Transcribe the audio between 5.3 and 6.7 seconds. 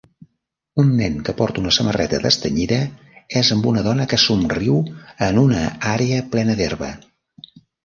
una àrea plena